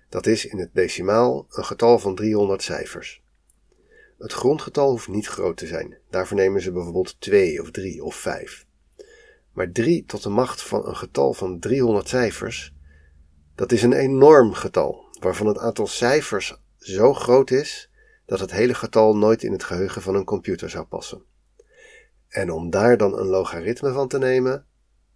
Dat 0.08 0.26
is 0.26 0.46
in 0.46 0.58
het 0.58 0.70
decimaal 0.72 1.46
een 1.50 1.64
getal 1.64 1.98
van 1.98 2.14
300 2.14 2.62
cijfers. 2.62 3.22
Het 4.18 4.32
grondgetal 4.32 4.90
hoeft 4.90 5.08
niet 5.08 5.26
groot 5.26 5.56
te 5.56 5.66
zijn. 5.66 5.98
Daarvoor 6.10 6.36
nemen 6.36 6.60
ze 6.62 6.72
bijvoorbeeld 6.72 7.20
2 7.20 7.62
of 7.62 7.70
3 7.70 8.04
of 8.04 8.14
5. 8.14 8.66
Maar 9.52 9.72
3 9.72 10.04
tot 10.04 10.22
de 10.22 10.28
macht 10.28 10.62
van 10.62 10.86
een 10.86 10.96
getal 10.96 11.32
van 11.32 11.58
300 11.58 12.08
cijfers, 12.08 12.74
dat 13.54 13.72
is 13.72 13.82
een 13.82 13.92
enorm 13.92 14.52
getal, 14.52 15.04
waarvan 15.20 15.46
het 15.46 15.58
aantal 15.58 15.86
cijfers 15.86 16.60
zo 16.78 17.14
groot 17.14 17.50
is 17.50 17.90
dat 18.26 18.40
het 18.40 18.50
hele 18.50 18.74
getal 18.74 19.16
nooit 19.16 19.42
in 19.42 19.52
het 19.52 19.64
geheugen 19.64 20.02
van 20.02 20.14
een 20.14 20.24
computer 20.24 20.70
zou 20.70 20.84
passen. 20.84 21.24
En 22.28 22.50
om 22.50 22.70
daar 22.70 22.96
dan 22.96 23.18
een 23.18 23.26
logaritme 23.26 23.92
van 23.92 24.08
te 24.08 24.18
nemen, 24.18 24.66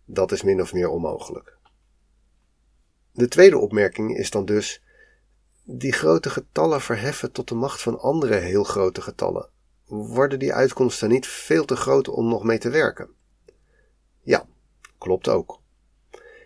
dat 0.04 0.32
is 0.32 0.42
min 0.42 0.60
of 0.60 0.72
meer 0.72 0.88
onmogelijk. 0.88 1.58
De 3.12 3.28
tweede 3.28 3.58
opmerking 3.58 4.16
is 4.16 4.30
dan 4.30 4.44
dus 4.44 4.82
die 5.72 5.92
grote 5.92 6.30
getallen 6.30 6.80
verheffen 6.80 7.32
tot 7.32 7.48
de 7.48 7.54
macht 7.54 7.82
van 7.82 8.00
andere 8.00 8.34
heel 8.34 8.64
grote 8.64 9.02
getallen, 9.02 9.48
worden 9.86 10.38
die 10.38 10.52
uitkomsten 10.52 11.08
niet 11.08 11.26
veel 11.26 11.64
te 11.64 11.76
groot 11.76 12.08
om 12.08 12.28
nog 12.28 12.44
mee 12.44 12.58
te 12.58 12.70
werken? 12.70 13.08
Ja, 14.22 14.46
klopt 14.98 15.28
ook. 15.28 15.60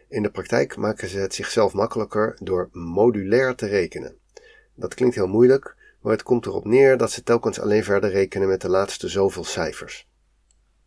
In 0.09 0.23
de 0.23 0.31
praktijk 0.31 0.77
maken 0.77 1.09
ze 1.09 1.19
het 1.19 1.35
zichzelf 1.35 1.73
makkelijker 1.73 2.39
door 2.41 2.69
modulair 2.73 3.55
te 3.55 3.67
rekenen. 3.67 4.17
Dat 4.75 4.95
klinkt 4.95 5.15
heel 5.15 5.27
moeilijk, 5.27 5.77
maar 6.01 6.13
het 6.13 6.23
komt 6.23 6.47
erop 6.47 6.65
neer 6.65 6.97
dat 6.97 7.11
ze 7.11 7.23
telkens 7.23 7.61
alleen 7.61 7.85
verder 7.85 8.11
rekenen 8.11 8.49
met 8.49 8.61
de 8.61 8.69
laatste 8.69 9.09
zoveel 9.09 9.45
cijfers. 9.45 10.09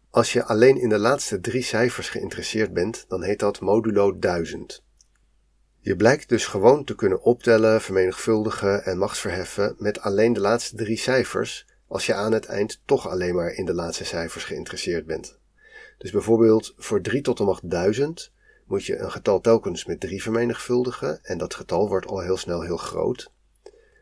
Als 0.10 0.34
je 0.34 0.44
alleen 0.44 0.78
in 0.78 0.90
de 0.90 1.00
laatste 1.00 1.40
drie 1.40 1.64
cijfers 1.64 2.10
geïnteresseerd 2.10 2.74
bent, 2.74 3.06
dan 3.08 3.24
heet 3.24 3.40
dat 3.40 3.60
modulo 3.60 4.20
1000. 4.20 4.86
Je 5.88 5.96
blijkt 5.96 6.30
dus 6.30 6.46
gewoon 6.46 6.84
te 6.84 6.96
kunnen 6.96 7.22
optellen, 7.22 7.82
vermenigvuldigen 7.82 8.84
en 8.84 8.98
machtsverheffen 8.98 9.76
met 9.78 10.00
alleen 10.00 10.34
de 10.34 10.40
laatste 10.40 10.76
drie 10.76 10.98
cijfers, 10.98 11.66
als 11.88 12.06
je 12.06 12.14
aan 12.14 12.32
het 12.32 12.46
eind 12.46 12.82
toch 12.86 13.08
alleen 13.08 13.36
maar 13.36 13.54
in 13.54 13.66
de 13.66 13.74
laatste 13.74 14.06
cijfers 14.06 14.44
geïnteresseerd 14.44 15.06
bent. 15.06 15.38
Dus 15.98 16.12
bijvoorbeeld 16.12 16.74
voor 16.78 17.02
3 17.02 17.22
tot 17.22 17.38
de 17.38 17.44
macht 17.44 17.70
1000 17.70 18.32
moet 18.66 18.86
je 18.86 18.98
een 18.98 19.12
getal 19.12 19.40
telkens 19.40 19.86
met 19.86 20.00
3 20.00 20.22
vermenigvuldigen 20.22 21.24
en 21.24 21.38
dat 21.38 21.56
getal 21.56 21.88
wordt 21.88 22.08
al 22.08 22.20
heel 22.20 22.38
snel 22.38 22.62
heel 22.62 22.78
groot. 22.78 23.32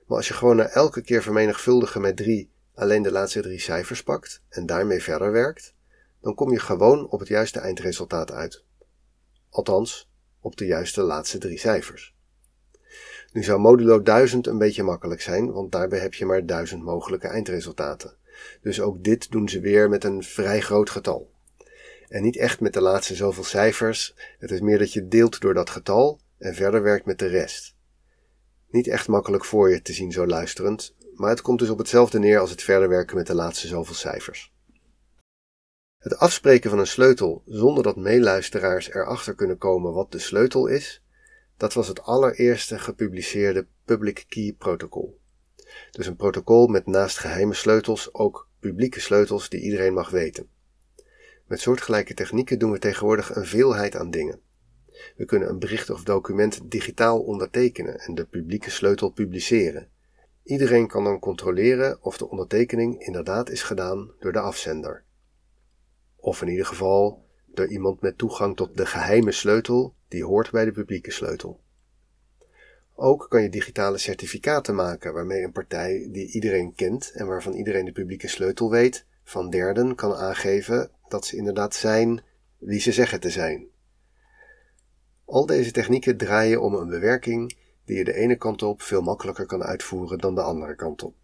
Maar 0.08 0.18
als 0.18 0.28
je 0.28 0.34
gewoon 0.34 0.56
na 0.56 0.68
elke 0.68 1.02
keer 1.02 1.22
vermenigvuldigen 1.22 2.02
met 2.02 2.18
3 2.18 2.52
alleen 2.76 3.02
de 3.02 3.12
laatste 3.12 3.42
drie 3.42 3.60
cijfers 3.60 4.04
pakt 4.04 4.42
en 4.50 4.66
daarmee 4.66 5.04
verder 5.04 5.32
werkt, 5.32 5.74
dan 6.22 6.36
kom 6.36 6.52
je 6.52 6.60
gewoon 6.60 7.10
op 7.10 7.20
het 7.20 7.28
juiste 7.28 7.60
eindresultaat 7.60 8.32
uit. 8.32 8.64
Althans, 9.50 10.10
op 10.46 10.58
de 10.58 10.66
juiste 10.66 11.02
laatste 11.02 11.38
drie 11.38 11.58
cijfers. 11.58 12.16
Nu 13.32 13.44
zou 13.44 13.60
modulo 13.60 14.02
1000 14.02 14.48
een 14.48 14.58
beetje 14.58 14.84
makkelijk 14.84 15.22
zijn, 15.22 15.52
want 15.52 15.72
daarbij 15.72 16.00
heb 16.00 16.14
je 16.14 16.26
maar 16.26 16.46
1000 16.46 16.84
mogelijke 16.84 17.28
eindresultaten. 17.28 18.18
Dus 18.62 18.82
ook 18.82 19.04
dit 19.04 19.32
doen 19.32 19.50
ze 19.50 19.60
weer 19.60 19.90
met 19.90 20.04
een 20.04 20.24
vrij 20.24 20.62
groot 20.62 20.90
getal. 20.90 21.32
En 22.08 22.22
niet 22.22 22.38
echt 22.38 22.60
met 22.60 22.74
de 22.74 22.82
laatste 22.82 23.16
zoveel 23.16 23.44
cijfers, 23.44 24.16
het 24.40 24.52
is 24.52 24.60
meer 24.60 24.78
dat 24.78 24.94
je 24.94 25.08
deelt 25.08 25.40
door 25.42 25.54
dat 25.54 25.70
getal 25.70 26.20
en 26.38 26.56
verder 26.56 26.82
werkt 26.82 27.06
met 27.06 27.20
de 27.20 27.28
rest. 27.28 27.76
Niet 28.70 28.88
echt 28.88 29.08
makkelijk 29.08 29.46
voor 29.46 29.70
je 29.70 29.82
te 29.82 29.94
zien 29.94 30.12
zo 30.12 30.28
luisterend, 30.28 30.96
maar 31.14 31.30
het 31.30 31.42
komt 31.42 31.60
dus 31.60 31.70
op 31.70 31.78
hetzelfde 31.78 32.20
neer 32.20 32.40
als 32.40 32.50
het 32.50 32.62
verder 32.64 32.90
werken 32.90 33.16
met 33.16 33.28
de 33.28 33.36
laatste 33.36 33.68
zoveel 33.68 33.96
cijfers. 33.96 34.55
Het 36.06 36.18
afspreken 36.18 36.70
van 36.70 36.80
een 36.80 36.88
sleutel 36.88 37.44
zonder 37.46 37.84
dat 37.84 37.96
meeluisteraars 37.96 38.90
erachter 38.90 39.36
kunnen 39.36 39.58
komen 39.58 39.94
wat 39.94 40.12
de 40.12 40.20
sleutel 40.20 40.68
is, 40.68 41.04
dat 41.58 41.74
was 41.74 41.88
het 41.88 42.02
allereerste 42.02 42.80
gepubliceerde 42.80 43.68
Public 43.86 44.26
Key 44.28 44.56
Protocol. 44.58 45.20
Dus 45.92 46.08
een 46.08 46.16
protocol 46.16 46.68
met 46.68 46.86
naast 46.86 47.18
geheime 47.18 47.54
sleutels 47.54 48.14
ook 48.14 48.50
publieke 48.60 49.00
sleutels 49.00 49.50
die 49.50 49.62
iedereen 49.62 49.94
mag 49.94 50.10
weten. 50.10 50.48
Met 51.48 51.60
soortgelijke 51.60 52.14
technieken 52.14 52.60
doen 52.60 52.72
we 52.72 52.80
tegenwoordig 52.80 53.36
een 53.36 53.46
veelheid 53.46 53.96
aan 53.96 54.12
dingen. 54.12 54.40
We 55.16 55.26
kunnen 55.26 55.50
een 55.50 55.60
bericht 55.60 55.90
of 55.90 56.04
document 56.04 56.72
digitaal 56.72 57.22
ondertekenen 57.22 58.00
en 58.00 58.16
de 58.16 58.26
publieke 58.26 58.70
sleutel 58.70 59.10
publiceren. 59.10 59.90
Iedereen 60.44 60.88
kan 60.88 61.04
dan 61.04 61.20
controleren 61.20 61.98
of 62.02 62.18
de 62.18 62.30
ondertekening 62.30 63.00
inderdaad 63.00 63.50
is 63.50 63.64
gedaan 63.64 64.12
door 64.20 64.32
de 64.32 64.40
afzender. 64.40 65.05
Of 66.26 66.42
in 66.42 66.48
ieder 66.48 66.66
geval 66.66 67.26
door 67.46 67.68
iemand 67.68 68.02
met 68.02 68.18
toegang 68.18 68.56
tot 68.56 68.78
de 68.78 68.86
geheime 68.86 69.32
sleutel 69.32 69.94
die 70.08 70.24
hoort 70.24 70.52
bij 70.52 70.66
de 70.66 70.72
publieke 70.72 71.12
sleutel. 71.12 71.60
Ook 72.96 73.26
kan 73.30 73.42
je 73.42 73.50
digitale 73.50 73.98
certificaten 73.98 74.76
maken 74.76 75.14
waarmee 75.14 75.44
een 75.44 75.52
partij 75.52 76.10
die 76.12 76.32
iedereen 76.32 76.74
kent 76.76 77.12
en 77.12 77.28
waarvan 77.28 77.54
iedereen 77.54 77.86
de 77.86 77.92
publieke 77.92 78.28
sleutel 78.28 78.70
weet, 78.70 79.06
van 79.24 79.50
derden 79.50 79.96
kan 79.96 80.14
aangeven 80.14 80.92
dat 81.08 81.26
ze 81.26 81.38
inderdaad 81.38 81.76
zijn 81.76 82.24
wie 82.58 82.80
ze 82.80 82.92
zeggen 82.92 83.20
te 83.20 83.30
zijn. 83.30 83.68
Al 85.26 85.46
deze 85.46 85.72
technieken 85.72 86.18
draaien 86.18 86.62
om 86.62 86.74
een 86.74 86.90
bewerking 86.90 87.58
die 87.86 87.98
je 87.98 88.04
de 88.04 88.14
ene 88.14 88.36
kant 88.36 88.64
op 88.64 88.82
veel 88.82 89.02
makkelijker 89.02 89.46
kan 89.46 89.64
uitvoeren 89.64 90.18
dan 90.18 90.36
de 90.36 90.42
andere 90.42 90.76
kant 90.76 91.04
op. 91.04 91.16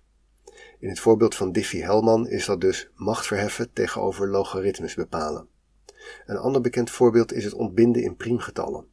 In 0.81 0.89
het 0.89 0.99
voorbeeld 0.99 1.35
van 1.35 1.51
Diffie-Hellman 1.51 2.27
is 2.27 2.45
dat 2.45 2.61
dus 2.61 2.89
macht 2.95 3.27
verheffen 3.27 3.73
tegenover 3.73 4.27
logaritmes 4.27 4.95
bepalen. 4.95 5.47
Een 6.25 6.37
ander 6.37 6.61
bekend 6.61 6.89
voorbeeld 6.89 7.33
is 7.33 7.43
het 7.43 7.53
ontbinden 7.53 8.03
in 8.03 8.15
priemgetallen. 8.15 8.85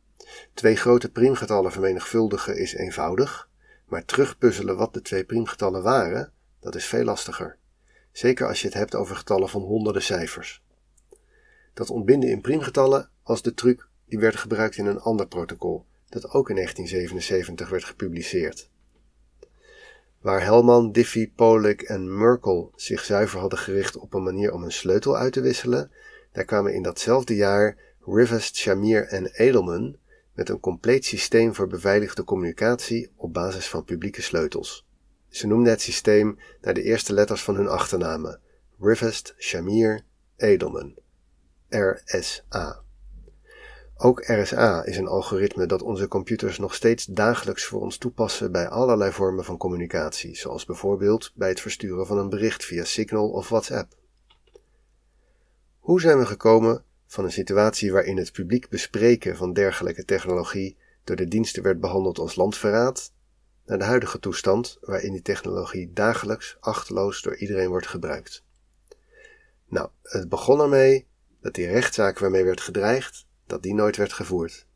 Twee 0.54 0.76
grote 0.76 1.10
priemgetallen 1.10 1.72
vermenigvuldigen 1.72 2.56
is 2.56 2.74
eenvoudig, 2.74 3.48
maar 3.86 4.04
terugpuzzelen 4.04 4.76
wat 4.76 4.94
de 4.94 5.02
twee 5.02 5.24
priemgetallen 5.24 5.82
waren, 5.82 6.32
dat 6.60 6.74
is 6.74 6.84
veel 6.84 7.04
lastiger. 7.04 7.56
Zeker 8.12 8.46
als 8.46 8.60
je 8.60 8.66
het 8.66 8.76
hebt 8.76 8.94
over 8.94 9.16
getallen 9.16 9.48
van 9.48 9.62
honderden 9.62 10.02
cijfers. 10.02 10.62
Dat 11.74 11.90
ontbinden 11.90 12.30
in 12.30 12.40
priemgetallen 12.40 13.10
was 13.24 13.42
de 13.42 13.54
truc 13.54 13.88
die 14.04 14.18
werd 14.18 14.36
gebruikt 14.36 14.76
in 14.76 14.86
een 14.86 15.00
ander 15.00 15.28
protocol, 15.28 15.86
dat 16.08 16.30
ook 16.30 16.48
in 16.48 16.54
1977 16.54 17.68
werd 17.68 17.84
gepubliceerd. 17.84 18.70
Waar 20.20 20.42
Hellman, 20.42 20.92
Diffie, 20.92 21.32
Polik 21.36 21.82
en 21.82 22.18
Merkel 22.18 22.72
zich 22.76 23.04
zuiver 23.04 23.40
hadden 23.40 23.58
gericht 23.58 23.96
op 23.96 24.14
een 24.14 24.22
manier 24.22 24.52
om 24.52 24.62
een 24.62 24.72
sleutel 24.72 25.16
uit 25.16 25.32
te 25.32 25.40
wisselen, 25.40 25.90
daar 26.32 26.44
kwamen 26.44 26.74
in 26.74 26.82
datzelfde 26.82 27.36
jaar 27.36 27.76
Rivest, 28.06 28.56
Shamir 28.56 29.06
en 29.06 29.26
Edelman 29.26 29.96
met 30.32 30.48
een 30.48 30.60
compleet 30.60 31.04
systeem 31.04 31.54
voor 31.54 31.66
beveiligde 31.66 32.24
communicatie 32.24 33.10
op 33.16 33.32
basis 33.32 33.68
van 33.68 33.84
publieke 33.84 34.22
sleutels. 34.22 34.86
Ze 35.28 35.46
noemden 35.46 35.72
het 35.72 35.80
systeem 35.80 36.38
naar 36.60 36.74
de 36.74 36.82
eerste 36.82 37.12
letters 37.12 37.42
van 37.42 37.54
hun 37.54 37.68
achternamen: 37.68 38.40
Rivest, 38.80 39.34
Shamir, 39.38 40.02
Edelman. 40.36 40.94
RSA. 41.68 42.82
Ook 44.00 44.24
RSA 44.26 44.84
is 44.84 44.96
een 44.96 45.06
algoritme 45.06 45.66
dat 45.66 45.82
onze 45.82 46.08
computers 46.08 46.58
nog 46.58 46.74
steeds 46.74 47.04
dagelijks 47.04 47.64
voor 47.64 47.80
ons 47.80 47.96
toepassen 47.96 48.52
bij 48.52 48.68
allerlei 48.68 49.12
vormen 49.12 49.44
van 49.44 49.56
communicatie, 49.56 50.36
zoals 50.36 50.64
bijvoorbeeld 50.64 51.32
bij 51.34 51.48
het 51.48 51.60
versturen 51.60 52.06
van 52.06 52.18
een 52.18 52.28
bericht 52.28 52.64
via 52.64 52.84
Signal 52.84 53.30
of 53.30 53.48
WhatsApp. 53.48 53.94
Hoe 55.78 56.00
zijn 56.00 56.18
we 56.18 56.26
gekomen 56.26 56.84
van 57.06 57.24
een 57.24 57.32
situatie 57.32 57.92
waarin 57.92 58.16
het 58.16 58.32
publiek 58.32 58.68
bespreken 58.68 59.36
van 59.36 59.52
dergelijke 59.52 60.04
technologie 60.04 60.76
door 61.04 61.16
de 61.16 61.28
diensten 61.28 61.62
werd 61.62 61.80
behandeld 61.80 62.18
als 62.18 62.36
landverraad, 62.36 63.12
naar 63.66 63.78
de 63.78 63.84
huidige 63.84 64.18
toestand 64.18 64.78
waarin 64.80 65.12
die 65.12 65.22
technologie 65.22 65.92
dagelijks 65.92 66.56
achterloos 66.60 67.22
door 67.22 67.36
iedereen 67.36 67.68
wordt 67.68 67.86
gebruikt? 67.86 68.44
Nou, 69.68 69.88
het 70.02 70.28
begon 70.28 70.60
ermee 70.60 71.06
dat 71.40 71.54
die 71.54 71.66
rechtszaak 71.66 72.18
waarmee 72.18 72.44
werd 72.44 72.60
gedreigd 72.60 73.26
dat 73.48 73.62
die 73.62 73.74
nooit 73.74 73.96
werd 73.96 74.12
gevoerd. 74.12 74.66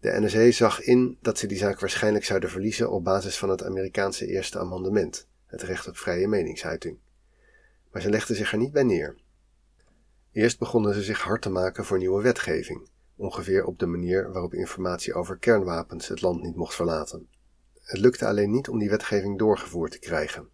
De 0.00 0.20
NSA 0.20 0.50
zag 0.50 0.80
in 0.80 1.18
dat 1.20 1.38
ze 1.38 1.46
die 1.46 1.58
zaak 1.58 1.80
waarschijnlijk 1.80 2.24
zouden 2.24 2.50
verliezen 2.50 2.90
op 2.90 3.04
basis 3.04 3.38
van 3.38 3.48
het 3.48 3.64
Amerikaanse 3.64 4.26
Eerste 4.26 4.58
Amendement, 4.58 5.28
het 5.46 5.62
recht 5.62 5.88
op 5.88 5.96
vrije 5.96 6.28
meningsuiting. 6.28 6.98
Maar 7.92 8.02
ze 8.02 8.10
legden 8.10 8.36
zich 8.36 8.52
er 8.52 8.58
niet 8.58 8.72
bij 8.72 8.82
neer. 8.82 9.16
Eerst 10.32 10.58
begonnen 10.58 10.94
ze 10.94 11.02
zich 11.02 11.20
hard 11.20 11.42
te 11.42 11.50
maken 11.50 11.84
voor 11.84 11.98
nieuwe 11.98 12.22
wetgeving, 12.22 12.88
ongeveer 13.16 13.64
op 13.64 13.78
de 13.78 13.86
manier 13.86 14.32
waarop 14.32 14.54
informatie 14.54 15.14
over 15.14 15.38
kernwapens 15.38 16.08
het 16.08 16.20
land 16.20 16.42
niet 16.42 16.56
mocht 16.56 16.74
verlaten. 16.74 17.28
Het 17.82 18.00
lukte 18.00 18.26
alleen 18.26 18.50
niet 18.50 18.68
om 18.68 18.78
die 18.78 18.90
wetgeving 18.90 19.38
doorgevoerd 19.38 19.92
te 19.92 19.98
krijgen. 19.98 20.48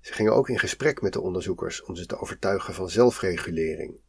Ze 0.00 0.12
gingen 0.12 0.34
ook 0.34 0.48
in 0.48 0.58
gesprek 0.58 1.02
met 1.02 1.12
de 1.12 1.20
onderzoekers 1.20 1.82
om 1.82 1.96
ze 1.96 2.06
te 2.06 2.18
overtuigen 2.18 2.74
van 2.74 2.90
zelfregulering 2.90 4.02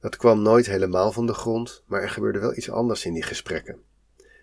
dat 0.00 0.16
kwam 0.16 0.42
nooit 0.42 0.66
helemaal 0.66 1.12
van 1.12 1.26
de 1.26 1.34
grond, 1.34 1.82
maar 1.86 2.02
er 2.02 2.10
gebeurde 2.10 2.38
wel 2.38 2.56
iets 2.56 2.70
anders 2.70 3.04
in 3.04 3.12
die 3.12 3.22
gesprekken. 3.22 3.82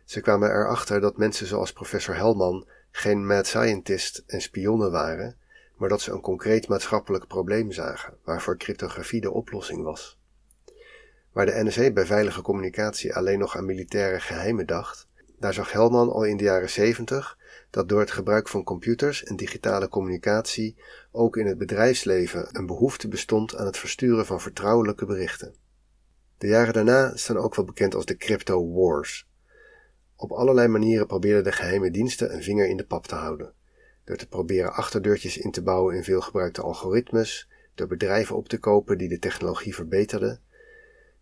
Ze 0.06 0.22
kwamen 0.22 0.50
erachter 0.50 1.02
dat 1.02 1.18
mensen 1.18 1.48
zoals 1.48 1.74
professor 1.74 2.16
Hellman 2.16 2.68
geen 2.92 3.26
mad 3.26 3.48
scientist 3.48 4.24
en 4.28 4.42
spionnen 4.42 4.92
waren, 4.92 5.38
maar 5.76 5.90
dat 5.90 6.02
ze 6.02 6.12
een 6.12 6.22
concreet 6.22 6.68
maatschappelijk 6.68 7.28
probleem 7.28 7.72
zagen, 7.72 8.14
waarvoor 8.24 8.58
cryptografie 8.58 9.22
de 9.22 9.32
oplossing 9.32 9.84
was. 9.84 10.20
Waar 11.32 11.46
de 11.46 11.64
NSA 11.64 11.92
bij 11.92 12.06
veilige 12.06 12.42
communicatie 12.42 13.16
alleen 13.16 13.40
nog 13.40 13.58
aan 13.58 13.66
militaire 13.66 14.20
geheimen 14.20 14.66
dacht, 14.66 15.08
daar 15.40 15.54
zag 15.54 15.72
Hellman 15.72 16.12
al 16.12 16.24
in 16.24 16.38
de 16.38 16.44
jaren 16.44 16.70
70 16.70 17.38
dat 17.78 17.90
door 17.90 18.00
het 18.00 18.12
gebruik 18.12 18.48
van 18.48 18.64
computers 18.64 19.24
en 19.24 19.36
digitale 19.36 19.90
communicatie 19.90 20.76
ook 21.12 21.38
in 21.38 21.46
het 21.46 21.58
bedrijfsleven 21.58 22.48
een 22.52 22.66
behoefte 22.66 23.08
bestond 23.08 23.56
aan 23.56 23.66
het 23.66 23.78
versturen 23.78 24.26
van 24.26 24.42
vertrouwelijke 24.42 25.06
berichten. 25.06 25.56
De 26.38 26.48
jaren 26.48 26.74
daarna 26.74 27.16
staan 27.16 27.38
ook 27.38 27.56
wel 27.56 27.66
bekend 27.66 27.96
als 27.96 28.06
de 28.06 28.18
crypto 28.18 28.72
wars. 28.72 29.28
Op 30.16 30.32
allerlei 30.32 30.68
manieren 30.68 31.08
probeerden 31.08 31.44
de 31.44 31.52
geheime 31.52 31.92
diensten 31.92 32.34
een 32.34 32.44
vinger 32.44 32.68
in 32.68 32.78
de 32.78 32.86
pap 32.86 33.08
te 33.08 33.16
houden. 33.16 33.54
Door 34.04 34.18
te 34.18 34.28
proberen 34.28 34.74
achterdeurtjes 34.74 35.38
in 35.38 35.52
te 35.52 35.62
bouwen 35.62 35.96
in 35.96 36.04
veel 36.04 36.22
gebruikte 36.22 36.62
algoritmes, 36.62 37.50
door 37.76 37.88
bedrijven 37.88 38.36
op 38.36 38.50
te 38.50 38.60
kopen 38.60 38.98
die 38.98 39.10
de 39.10 39.20
technologie 39.20 39.76
verbeterden. 39.76 40.42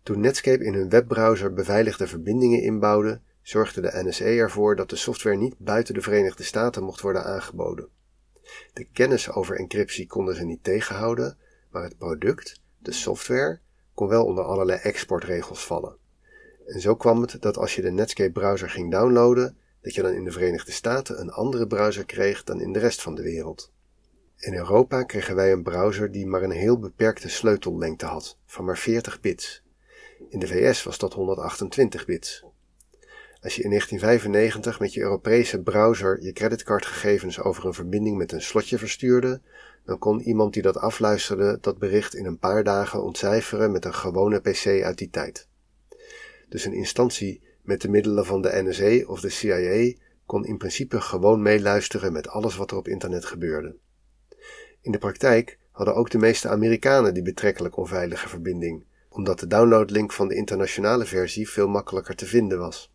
Toen 0.02 0.20
Netscape 0.20 0.64
in 0.64 0.74
hun 0.74 0.88
webbrowser 0.88 1.52
beveiligde 1.52 2.06
verbindingen 2.06 2.62
inbouwde, 2.62 3.20
zorgde 3.48 3.80
de 3.80 3.90
NSA 4.04 4.24
ervoor 4.24 4.76
dat 4.76 4.90
de 4.90 4.96
software 4.96 5.36
niet 5.36 5.58
buiten 5.58 5.94
de 5.94 6.00
Verenigde 6.00 6.42
Staten 6.42 6.82
mocht 6.82 7.00
worden 7.00 7.24
aangeboden. 7.24 7.88
De 8.72 8.84
kennis 8.92 9.30
over 9.30 9.56
encryptie 9.56 10.06
konden 10.06 10.34
ze 10.34 10.44
niet 10.44 10.64
tegenhouden, 10.64 11.38
maar 11.70 11.82
het 11.82 11.98
product, 11.98 12.60
de 12.78 12.92
software, 12.92 13.60
kon 13.94 14.08
wel 14.08 14.24
onder 14.24 14.44
allerlei 14.44 14.78
exportregels 14.78 15.66
vallen. 15.66 15.96
En 16.66 16.80
zo 16.80 16.96
kwam 16.96 17.20
het 17.20 17.36
dat 17.42 17.56
als 17.56 17.74
je 17.74 17.82
de 17.82 17.90
Netscape 17.90 18.32
browser 18.32 18.70
ging 18.70 18.90
downloaden, 18.90 19.56
dat 19.80 19.94
je 19.94 20.02
dan 20.02 20.12
in 20.12 20.24
de 20.24 20.32
Verenigde 20.32 20.72
Staten 20.72 21.20
een 21.20 21.30
andere 21.30 21.66
browser 21.66 22.04
kreeg 22.04 22.44
dan 22.44 22.60
in 22.60 22.72
de 22.72 22.78
rest 22.78 23.02
van 23.02 23.14
de 23.14 23.22
wereld. 23.22 23.72
In 24.36 24.54
Europa 24.54 25.02
kregen 25.02 25.34
wij 25.34 25.52
een 25.52 25.62
browser 25.62 26.12
die 26.12 26.26
maar 26.26 26.42
een 26.42 26.50
heel 26.50 26.78
beperkte 26.78 27.28
sleutellengte 27.28 28.06
had, 28.06 28.38
van 28.46 28.64
maar 28.64 28.78
40 28.78 29.20
bits. 29.20 29.62
In 30.28 30.38
de 30.38 30.46
VS 30.46 30.82
was 30.82 30.98
dat 30.98 31.12
128 31.12 32.04
bits. 32.04 32.44
Als 33.40 33.56
je 33.56 33.62
in 33.62 33.68
1995 33.68 34.80
met 34.80 34.94
je 34.94 35.00
Europese 35.00 35.62
browser 35.62 36.22
je 36.22 36.32
creditcardgegevens 36.32 37.40
over 37.40 37.66
een 37.66 37.74
verbinding 37.74 38.16
met 38.16 38.32
een 38.32 38.42
slotje 38.42 38.78
verstuurde, 38.78 39.40
dan 39.84 39.98
kon 39.98 40.20
iemand 40.20 40.52
die 40.52 40.62
dat 40.62 40.76
afluisterde 40.76 41.58
dat 41.60 41.78
bericht 41.78 42.14
in 42.14 42.24
een 42.24 42.38
paar 42.38 42.64
dagen 42.64 43.02
ontcijferen 43.02 43.72
met 43.72 43.84
een 43.84 43.94
gewone 43.94 44.40
PC 44.40 44.82
uit 44.82 44.98
die 44.98 45.10
tijd. 45.10 45.48
Dus 46.48 46.64
een 46.64 46.72
instantie 46.72 47.42
met 47.62 47.80
de 47.80 47.88
middelen 47.88 48.26
van 48.26 48.42
de 48.42 48.50
NSA 48.52 49.06
of 49.06 49.20
de 49.20 49.28
CIA 49.28 49.92
kon 50.26 50.44
in 50.44 50.56
principe 50.56 51.00
gewoon 51.00 51.42
meeluisteren 51.42 52.12
met 52.12 52.28
alles 52.28 52.56
wat 52.56 52.70
er 52.70 52.76
op 52.76 52.88
internet 52.88 53.24
gebeurde. 53.24 53.76
In 54.80 54.92
de 54.92 54.98
praktijk 54.98 55.58
hadden 55.70 55.94
ook 55.94 56.10
de 56.10 56.18
meeste 56.18 56.48
Amerikanen 56.48 57.14
die 57.14 57.22
betrekkelijk 57.22 57.76
onveilige 57.76 58.28
verbinding, 58.28 58.84
omdat 59.08 59.40
de 59.40 59.46
downloadlink 59.46 60.12
van 60.12 60.28
de 60.28 60.34
internationale 60.34 61.04
versie 61.04 61.48
veel 61.48 61.68
makkelijker 61.68 62.14
te 62.14 62.26
vinden 62.26 62.58
was. 62.58 62.94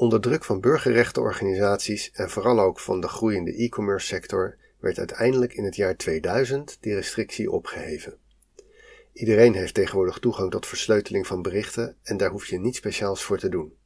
Onder 0.00 0.20
druk 0.20 0.44
van 0.44 0.60
burgerrechtenorganisaties 0.60 2.10
en 2.12 2.30
vooral 2.30 2.60
ook 2.60 2.80
van 2.80 3.00
de 3.00 3.08
groeiende 3.08 3.56
e-commerce 3.56 4.06
sector 4.06 4.56
werd 4.78 4.98
uiteindelijk 4.98 5.52
in 5.54 5.64
het 5.64 5.76
jaar 5.76 5.96
2000 5.96 6.78
die 6.80 6.94
restrictie 6.94 7.50
opgeheven. 7.50 8.16
Iedereen 9.12 9.54
heeft 9.54 9.74
tegenwoordig 9.74 10.18
toegang 10.18 10.50
tot 10.50 10.66
versleuteling 10.66 11.26
van 11.26 11.42
berichten 11.42 11.96
en 12.02 12.16
daar 12.16 12.30
hoef 12.30 12.46
je 12.46 12.58
niets 12.58 12.78
speciaals 12.78 13.22
voor 13.22 13.38
te 13.38 13.48
doen. 13.48 13.76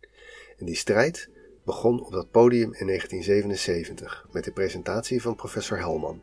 En 0.59 0.66
die 0.66 0.76
strijd 0.76 1.28
begon 1.64 2.04
op 2.04 2.12
dat 2.12 2.30
podium 2.30 2.75
in 2.75 2.87
1977 2.87 4.26
met 4.33 4.44
de 4.44 4.52
presentatie 4.52 5.23
van 5.23 5.35
professor 5.35 5.78
Helman. 5.78 6.23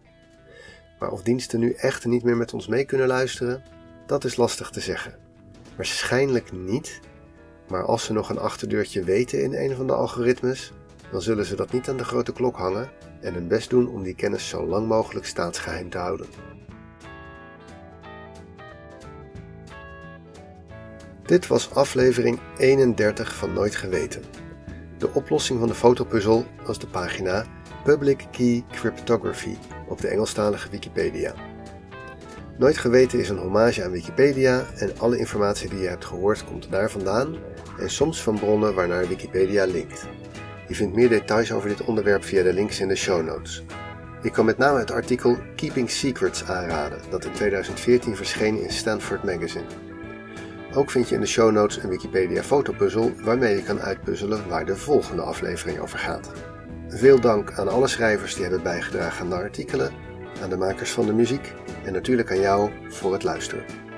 Maar 0.99 1.11
of 1.11 1.23
diensten 1.23 1.59
nu 1.59 1.73
echt 1.73 2.05
niet 2.05 2.23
meer 2.23 2.37
met 2.37 2.53
ons 2.53 2.67
mee 2.67 2.85
kunnen 2.85 3.07
luisteren, 3.07 3.63
dat 4.07 4.23
is 4.23 4.35
lastig 4.35 4.69
te 4.69 4.79
zeggen. 4.79 5.19
Waarschijnlijk 5.75 6.51
niet, 6.51 6.99
maar 7.67 7.85
als 7.85 8.03
ze 8.03 8.13
nog 8.13 8.29
een 8.29 8.39
achterdeurtje 8.39 9.03
weten 9.03 9.43
in 9.43 9.53
een 9.53 9.75
van 9.75 9.87
de 9.87 9.93
algoritmes, 9.93 10.73
dan 11.11 11.21
zullen 11.21 11.45
ze 11.45 11.55
dat 11.55 11.71
niet 11.71 11.89
aan 11.89 11.97
de 11.97 12.03
grote 12.03 12.33
klok 12.33 12.57
hangen 12.57 12.89
en 13.21 13.33
hun 13.33 13.47
best 13.47 13.69
doen 13.69 13.89
om 13.89 14.03
die 14.03 14.15
kennis 14.15 14.47
zo 14.47 14.65
lang 14.65 14.87
mogelijk 14.87 15.25
staatsgeheim 15.25 15.89
te 15.89 15.97
houden. 15.97 16.27
Dit 21.25 21.47
was 21.47 21.73
aflevering 21.73 22.39
31 22.57 23.35
van 23.35 23.53
Nooit 23.53 23.75
Geweten. 23.75 24.21
De 24.97 25.13
oplossing 25.13 25.59
van 25.59 25.67
de 25.67 25.73
fotopuzzel 25.73 26.45
was 26.65 26.79
de 26.79 26.87
pagina 26.87 27.45
Public 27.83 28.27
Key 28.31 28.63
Cryptography 28.71 29.55
op 29.87 30.01
de 30.01 30.07
Engelstalige 30.07 30.69
Wikipedia. 30.69 31.50
Nooit 32.57 32.77
Geweten 32.77 33.19
is 33.19 33.29
een 33.29 33.37
hommage 33.37 33.83
aan 33.83 33.91
Wikipedia 33.91 34.65
en 34.75 34.91
alle 34.97 35.17
informatie 35.17 35.69
die 35.69 35.79
je 35.79 35.87
hebt 35.87 36.05
gehoord 36.05 36.43
komt 36.43 36.71
daar 36.71 36.91
vandaan 36.91 37.35
en 37.79 37.89
soms 37.89 38.21
van 38.23 38.39
bronnen 38.39 38.75
waarnaar 38.75 39.07
Wikipedia 39.07 39.65
linkt. 39.65 40.07
Je 40.67 40.75
vindt 40.75 40.95
meer 40.95 41.09
details 41.09 41.51
over 41.51 41.69
dit 41.69 41.85
onderwerp 41.85 42.23
via 42.23 42.43
de 42.43 42.53
links 42.53 42.79
in 42.79 42.87
de 42.87 42.95
show 42.95 43.25
notes. 43.25 43.63
Ik 44.21 44.31
kan 44.31 44.45
met 44.45 44.57
name 44.57 44.79
het 44.79 44.91
artikel 44.91 45.37
Keeping 45.55 45.89
Secrets 45.89 46.43
aanraden, 46.43 46.99
dat 47.09 47.25
in 47.25 47.31
2014 47.31 48.15
verscheen 48.15 48.61
in 48.61 48.71
Stanford 48.71 49.23
Magazine. 49.23 49.65
Ook 50.73 50.91
vind 50.91 51.09
je 51.09 51.15
in 51.15 51.21
de 51.21 51.27
show 51.27 51.51
notes 51.51 51.83
een 51.83 51.89
Wikipedia 51.89 52.43
fotopuzzel 52.43 53.11
waarmee 53.23 53.55
je 53.55 53.63
kan 53.63 53.79
uitpuzzelen 53.79 54.49
waar 54.49 54.65
de 54.65 54.75
volgende 54.75 55.21
aflevering 55.21 55.79
over 55.79 55.99
gaat. 55.99 56.31
Veel 56.87 57.19
dank 57.19 57.51
aan 57.51 57.67
alle 57.67 57.87
schrijvers 57.87 58.33
die 58.33 58.43
hebben 58.43 58.63
bijgedragen 58.63 59.21
aan 59.21 59.29
de 59.29 59.35
artikelen, 59.35 59.91
aan 60.41 60.49
de 60.49 60.57
makers 60.57 60.91
van 60.91 61.05
de 61.05 61.13
muziek 61.13 61.53
en 61.85 61.93
natuurlijk 61.93 62.31
aan 62.31 62.39
jou 62.39 62.71
voor 62.89 63.13
het 63.13 63.23
luisteren. 63.23 63.90